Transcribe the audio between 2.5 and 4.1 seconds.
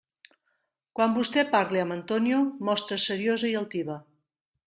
mostre's seriosa i altiva.